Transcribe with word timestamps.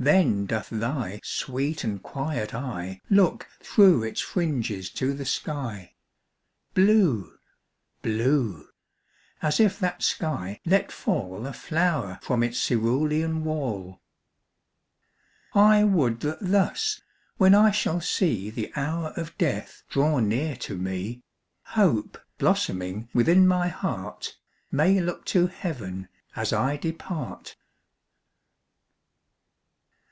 Then 0.00 0.46
doth 0.46 0.70
thy 0.70 1.18
sweet 1.24 1.82
and 1.82 2.00
quiet 2.00 2.54
eye 2.54 3.00
Look 3.10 3.48
through 3.58 4.04
its 4.04 4.20
fringes 4.20 4.90
to 4.90 5.12
the 5.12 5.24
sky, 5.24 5.96
Blue 6.72 7.36
blue 8.02 8.68
as 9.42 9.58
if 9.58 9.80
that 9.80 10.04
sky 10.04 10.60
let 10.64 10.92
fall 10.92 11.48
A 11.48 11.52
flower 11.52 12.20
from 12.22 12.44
its 12.44 12.60
cerulean 12.64 13.42
wall. 13.42 14.00
I 15.52 15.82
would 15.82 16.20
that 16.20 16.38
thus, 16.42 17.02
when 17.36 17.52
I 17.56 17.72
shall 17.72 18.00
see 18.00 18.50
The 18.50 18.72
hour 18.76 19.12
of 19.16 19.36
death 19.36 19.82
draw 19.90 20.20
near 20.20 20.54
to 20.58 20.76
me, 20.78 21.24
Hope, 21.70 22.18
blossoming 22.38 23.08
within 23.12 23.48
my 23.48 23.66
heart, 23.66 24.38
May 24.70 25.00
look 25.00 25.24
to 25.34 25.48
heaven 25.48 26.08
as 26.36 26.52
I 26.52 26.76
depart. 26.76 27.56